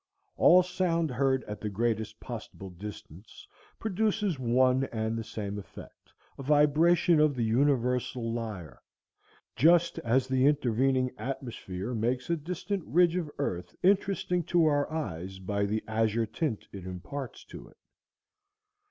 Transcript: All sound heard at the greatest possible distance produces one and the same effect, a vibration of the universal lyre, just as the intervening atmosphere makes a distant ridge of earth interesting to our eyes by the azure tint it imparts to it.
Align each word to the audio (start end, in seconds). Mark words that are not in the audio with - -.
All 0.35 0.63
sound 0.63 1.11
heard 1.11 1.43
at 1.43 1.61
the 1.61 1.69
greatest 1.69 2.19
possible 2.19 2.71
distance 2.71 3.47
produces 3.79 4.39
one 4.39 4.85
and 4.85 5.15
the 5.15 5.23
same 5.23 5.59
effect, 5.59 6.11
a 6.39 6.41
vibration 6.41 7.19
of 7.19 7.35
the 7.35 7.43
universal 7.43 8.33
lyre, 8.33 8.81
just 9.55 9.99
as 9.99 10.27
the 10.27 10.47
intervening 10.47 11.11
atmosphere 11.19 11.93
makes 11.93 12.31
a 12.31 12.35
distant 12.35 12.83
ridge 12.87 13.15
of 13.15 13.29
earth 13.37 13.75
interesting 13.83 14.41
to 14.45 14.65
our 14.65 14.91
eyes 14.91 15.37
by 15.37 15.67
the 15.67 15.83
azure 15.87 16.25
tint 16.25 16.67
it 16.71 16.83
imparts 16.83 17.43
to 17.45 17.67
it. 17.67 17.77